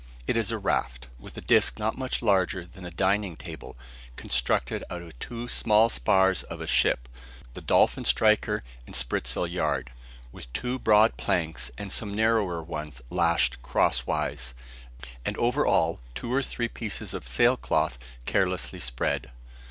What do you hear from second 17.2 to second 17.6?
sail